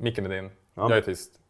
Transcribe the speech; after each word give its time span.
Micken 0.00 0.26
är 0.26 0.30
din. 0.30 0.50
Ja. 0.74 0.88
Jag 0.88 0.98
är 0.98 1.02
tyst. 1.02 1.40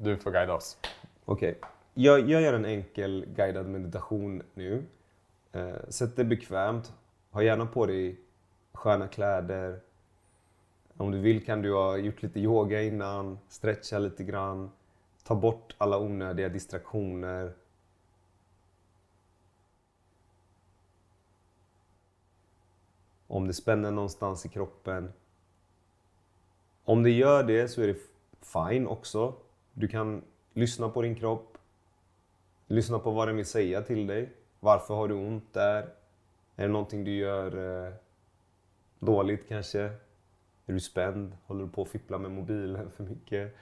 Du 0.00 0.16
får 0.16 0.30
guida 0.30 0.54
oss. 0.54 0.78
Okej. 1.24 1.60
Jag, 1.94 2.20
jag 2.20 2.42
gör 2.42 2.52
en 2.52 2.64
enkel 2.64 3.26
guidad 3.36 3.66
meditation 3.66 4.42
nu. 4.54 4.84
Eh, 5.52 5.76
sätt 5.88 6.16
dig 6.16 6.24
bekvämt. 6.24 6.92
Ha 7.30 7.42
gärna 7.42 7.66
på 7.66 7.86
dig 7.86 8.20
sköna 8.72 9.08
kläder. 9.08 9.80
Om 10.96 11.10
du 11.10 11.18
vill 11.18 11.44
kan 11.44 11.62
du 11.62 11.74
ha 11.74 11.96
gjort 11.96 12.22
lite 12.22 12.40
yoga 12.40 12.82
innan, 12.82 13.38
stretcha 13.48 13.98
lite 13.98 14.24
grann. 14.24 14.70
Ta 15.24 15.34
bort 15.34 15.74
alla 15.78 15.98
onödiga 15.98 16.48
distraktioner. 16.48 17.52
Om 23.26 23.46
det 23.46 23.54
spänner 23.54 23.90
någonstans 23.90 24.46
i 24.46 24.48
kroppen. 24.48 25.12
Om 26.88 27.02
det 27.02 27.10
gör 27.10 27.42
det 27.42 27.68
så 27.68 27.82
är 27.82 27.86
det 27.86 27.98
fine 28.40 28.86
också. 28.86 29.34
Du 29.72 29.88
kan 29.88 30.22
lyssna 30.54 30.88
på 30.88 31.02
din 31.02 31.14
kropp. 31.14 31.58
Lyssna 32.66 32.98
på 32.98 33.10
vad 33.10 33.28
den 33.28 33.36
vill 33.36 33.46
säga 33.46 33.82
till 33.82 34.06
dig. 34.06 34.32
Varför 34.60 34.94
har 34.94 35.08
du 35.08 35.14
ont 35.14 35.52
där? 35.52 35.82
Är 36.56 36.66
det 36.66 36.68
någonting 36.68 37.04
du 37.04 37.16
gör 37.16 37.86
eh, 37.86 37.92
dåligt 38.98 39.48
kanske? 39.48 39.80
Är 40.66 40.72
du 40.72 40.80
spänd? 40.80 41.36
Håller 41.46 41.64
du 41.64 41.70
på 41.70 41.82
att 41.82 41.88
fippla 41.88 42.18
med 42.18 42.30
mobilen 42.30 42.90
för 42.90 43.04
mycket? 43.04 43.56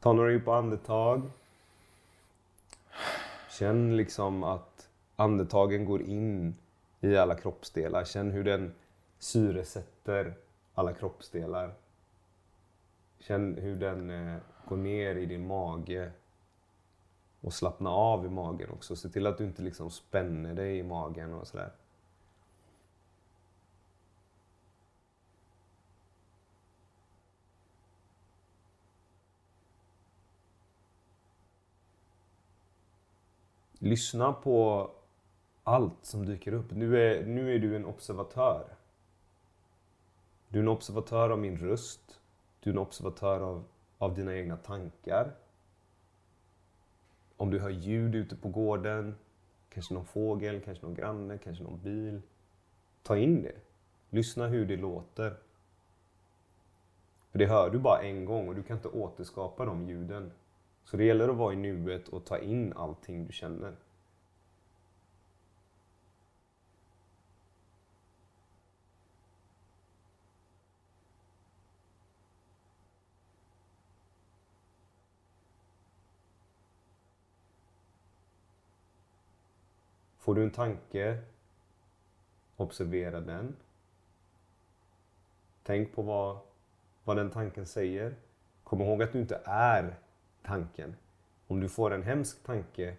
Ta 0.00 0.12
några 0.12 0.30
djupa 0.30 0.56
andetag. 0.56 1.30
Känn 3.50 3.96
liksom 3.96 4.44
att 4.44 4.88
andetagen 5.16 5.84
går 5.84 6.02
in 6.02 6.54
i 7.04 7.16
alla 7.16 7.34
kroppsdelar. 7.34 8.04
Känn 8.04 8.30
hur 8.30 8.44
den 8.44 8.74
syresätter 9.18 10.34
alla 10.74 10.92
kroppsdelar. 10.92 11.74
Känn 13.18 13.54
hur 13.54 13.76
den 13.76 14.10
eh, 14.10 14.36
går 14.68 14.76
ner 14.76 15.16
i 15.16 15.26
din 15.26 15.46
mage. 15.46 16.12
Och 17.40 17.52
slappna 17.52 17.90
av 17.90 18.26
i 18.26 18.28
magen 18.28 18.70
också. 18.70 18.96
Se 18.96 19.08
till 19.08 19.26
att 19.26 19.38
du 19.38 19.44
inte 19.44 19.62
liksom 19.62 19.90
spänner 19.90 20.54
dig 20.54 20.78
i 20.78 20.82
magen 20.82 21.34
och 21.34 21.46
sådär. 21.46 21.72
Lyssna 33.78 34.32
på 34.32 34.90
allt 35.64 36.04
som 36.04 36.26
dyker 36.26 36.52
upp. 36.52 36.70
Nu 36.70 36.98
är, 36.98 37.26
nu 37.26 37.54
är 37.54 37.58
du 37.58 37.76
en 37.76 37.84
observatör. 37.84 38.64
Du 40.48 40.58
är 40.58 40.62
en 40.62 40.68
observatör 40.68 41.30
av 41.30 41.38
min 41.38 41.58
röst. 41.58 42.20
Du 42.60 42.70
är 42.70 42.74
en 42.74 42.78
observatör 42.78 43.40
av, 43.40 43.64
av 43.98 44.14
dina 44.14 44.36
egna 44.36 44.56
tankar. 44.56 45.34
Om 47.36 47.50
du 47.50 47.58
hör 47.58 47.70
ljud 47.70 48.14
ute 48.14 48.36
på 48.36 48.48
gården, 48.48 49.14
kanske 49.68 49.94
någon 49.94 50.04
fågel, 50.04 50.60
kanske 50.60 50.86
någon 50.86 50.94
granne, 50.94 51.38
kanske 51.38 51.64
någon 51.64 51.80
bil. 51.82 52.22
Ta 53.02 53.16
in 53.16 53.42
det. 53.42 53.56
Lyssna 54.10 54.46
hur 54.46 54.66
det 54.66 54.76
låter. 54.76 55.36
För 57.30 57.38
det 57.38 57.46
hör 57.46 57.70
du 57.70 57.78
bara 57.78 58.02
en 58.02 58.24
gång 58.24 58.48
och 58.48 58.54
du 58.54 58.62
kan 58.62 58.76
inte 58.76 58.88
återskapa 58.88 59.64
de 59.64 59.88
ljuden. 59.88 60.32
Så 60.84 60.96
det 60.96 61.04
gäller 61.04 61.28
att 61.28 61.36
vara 61.36 61.52
i 61.52 61.56
nuet 61.56 62.08
och 62.08 62.24
ta 62.24 62.38
in 62.38 62.72
allting 62.76 63.26
du 63.26 63.32
känner. 63.32 63.76
Får 80.24 80.34
du 80.34 80.42
en 80.42 80.50
tanke, 80.50 81.18
observera 82.56 83.20
den. 83.20 83.56
Tänk 85.62 85.94
på 85.94 86.02
vad, 86.02 86.38
vad 87.04 87.16
den 87.16 87.30
tanken 87.30 87.66
säger. 87.66 88.14
Kom 88.62 88.80
ihåg 88.80 89.02
att 89.02 89.12
du 89.12 89.20
inte 89.20 89.40
är 89.44 89.94
tanken. 90.42 90.96
Om 91.46 91.60
du 91.60 91.68
får 91.68 91.90
en 91.90 92.02
hemsk 92.02 92.42
tanke, 92.42 92.96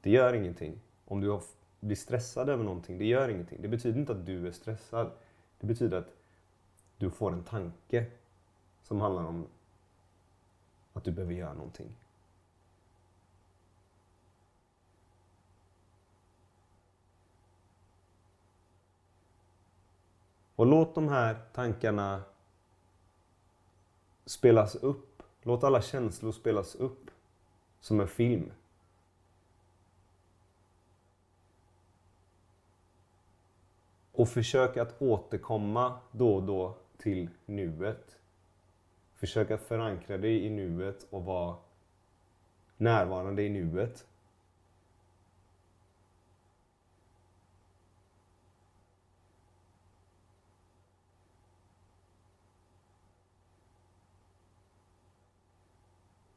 det 0.00 0.10
gör 0.10 0.34
ingenting. 0.34 0.80
Om 1.04 1.20
du 1.20 1.40
blir 1.80 1.96
stressad 1.96 2.48
över 2.48 2.64
någonting, 2.64 2.98
det 2.98 3.06
gör 3.06 3.28
ingenting. 3.28 3.62
Det 3.62 3.68
betyder 3.68 4.00
inte 4.00 4.12
att 4.12 4.26
du 4.26 4.46
är 4.46 4.52
stressad. 4.52 5.10
Det 5.60 5.66
betyder 5.66 5.98
att 5.98 6.14
du 6.96 7.10
får 7.10 7.32
en 7.32 7.44
tanke 7.44 8.06
som 8.82 9.00
handlar 9.00 9.24
om 9.24 9.46
att 10.92 11.04
du 11.04 11.12
behöver 11.12 11.34
göra 11.34 11.54
någonting. 11.54 11.96
Och 20.56 20.66
låt 20.66 20.94
de 20.94 21.08
här 21.08 21.36
tankarna 21.52 22.22
spelas 24.24 24.74
upp. 24.74 25.22
Låt 25.42 25.64
alla 25.64 25.82
känslor 25.82 26.32
spelas 26.32 26.74
upp 26.74 27.10
som 27.80 28.00
en 28.00 28.08
film. 28.08 28.52
Och 34.12 34.28
försök 34.28 34.76
att 34.76 35.02
återkomma 35.02 35.98
då 36.12 36.34
och 36.34 36.42
då 36.42 36.74
till 36.98 37.28
nuet. 37.46 38.16
Försök 39.14 39.50
att 39.50 39.62
förankra 39.62 40.18
dig 40.18 40.44
i 40.46 40.50
nuet 40.50 41.06
och 41.10 41.24
vara 41.24 41.56
närvarande 42.76 43.42
i 43.42 43.48
nuet. 43.48 44.06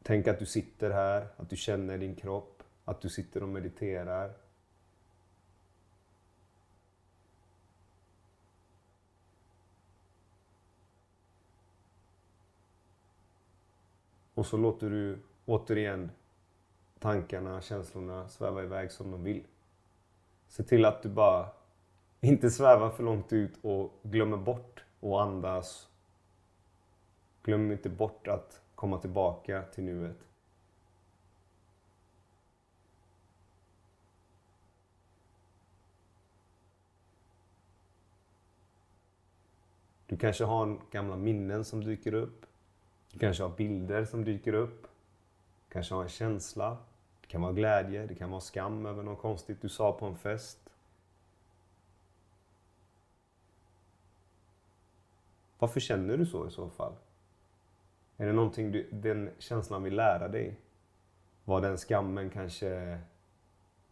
Tänk 0.09 0.27
att 0.27 0.39
du 0.39 0.45
sitter 0.45 0.91
här, 0.91 1.27
att 1.37 1.49
du 1.49 1.55
känner 1.55 1.97
din 1.97 2.15
kropp, 2.15 2.63
att 2.85 3.01
du 3.01 3.09
sitter 3.09 3.43
och 3.43 3.49
mediterar. 3.49 4.33
Och 14.33 14.45
så 14.45 14.57
låter 14.57 14.89
du 14.89 15.19
återigen 15.45 16.11
tankarna, 16.99 17.61
känslorna 17.61 18.29
sväva 18.29 18.63
iväg 18.63 18.91
som 18.91 19.11
de 19.11 19.23
vill. 19.23 19.43
Se 20.47 20.63
till 20.63 20.85
att 20.85 21.03
du 21.03 21.09
bara 21.09 21.49
inte 22.21 22.49
svävar 22.49 22.89
för 22.89 23.03
långt 23.03 23.33
ut 23.33 23.53
och 23.61 23.99
glömmer 24.03 24.37
bort 24.37 24.83
att 25.01 25.27
andas. 25.27 25.89
Glöm 27.43 27.71
inte 27.71 27.89
bort 27.89 28.27
att 28.27 28.61
komma 28.79 28.97
tillbaka 28.97 29.63
till 29.63 29.83
nuet. 29.83 30.17
Du 40.05 40.17
kanske 40.17 40.43
har 40.43 40.79
gamla 40.91 41.15
minnen 41.15 41.65
som 41.65 41.83
dyker 41.83 42.13
upp. 42.13 42.45
Du 43.11 43.19
kanske 43.19 43.43
har 43.43 43.49
bilder 43.49 44.05
som 44.05 44.23
dyker 44.23 44.53
upp. 44.53 44.81
Du 45.67 45.73
kanske 45.73 45.95
har 45.95 46.03
en 46.03 46.09
känsla. 46.09 46.77
Det 47.21 47.27
kan 47.27 47.41
vara 47.41 47.53
glädje, 47.53 48.05
det 48.05 48.15
kan 48.15 48.31
vara 48.31 48.41
skam 48.41 48.85
över 48.85 49.03
något 49.03 49.21
konstigt 49.21 49.61
du 49.61 49.69
sa 49.69 49.93
på 49.93 50.05
en 50.05 50.17
fest. 50.17 50.69
Varför 55.57 55.79
känner 55.79 56.17
du 56.17 56.25
så 56.25 56.47
i 56.47 56.51
så 56.51 56.69
fall? 56.69 56.93
Är 58.21 58.25
det 58.25 58.33
någonting 58.33 58.71
du, 58.71 58.89
den 58.91 59.29
känslan 59.37 59.83
vill 59.83 59.95
lära 59.95 60.27
dig? 60.27 60.59
Var 61.45 61.61
den 61.61 61.77
skammen 61.77 62.29
kanske 62.29 62.99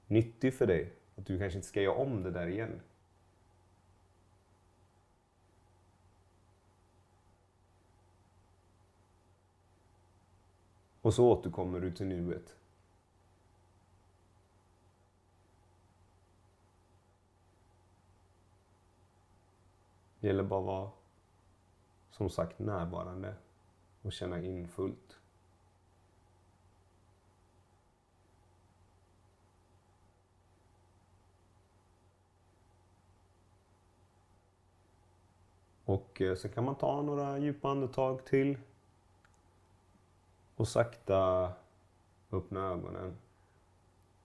nyttig 0.07 0.53
för 0.53 0.68
dig? 0.68 0.94
Att 1.15 1.25
du 1.25 1.39
kanske 1.39 1.57
inte 1.57 1.68
ska 1.68 1.81
göra 1.81 1.95
om 1.95 2.24
det 2.24 2.31
där 2.31 2.47
igen? 2.47 2.81
Och 11.01 11.13
så 11.13 11.31
återkommer 11.31 11.79
du 11.79 11.91
till 11.91 12.07
nuet. 12.07 12.56
Det 20.19 20.27
gäller 20.27 20.44
bara 20.44 20.59
att 20.59 20.65
vara, 20.65 20.91
som 22.12 22.29
sagt, 22.29 22.59
närvarande 22.59 23.35
och 24.07 24.13
känna 24.13 24.42
in 24.42 24.68
fullt. 24.68 25.18
Och 35.86 36.21
eh, 36.21 36.36
så 36.36 36.50
kan 36.50 36.63
man 36.65 36.75
ta 36.75 37.01
några 37.01 37.38
djupa 37.38 37.69
andetag 37.69 38.25
till. 38.25 38.57
Och 40.56 40.68
sakta 40.68 41.51
öppna 42.31 42.68
ögonen. 42.68 43.18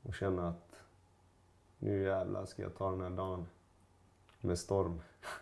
Och 0.03 0.15
känna 0.15 0.49
att 0.49 0.81
nu 1.79 2.03
jävlar 2.03 2.47
ska 2.47 2.63
jag 2.63 2.77
ta 2.77 2.91
den 2.91 3.01
här 3.01 3.11
dagen 3.11 3.47
med 4.41 4.59
storm. 4.59 5.01